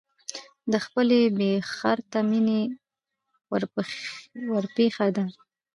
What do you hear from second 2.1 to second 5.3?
مینې ورپېښه ده.